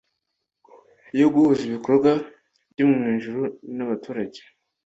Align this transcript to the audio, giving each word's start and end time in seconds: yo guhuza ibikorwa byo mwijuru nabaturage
yo 1.19 1.27
guhuza 1.33 1.61
ibikorwa 1.65 2.11
byo 2.71 2.85
mwijuru 2.91 3.41
nabaturage 3.75 4.41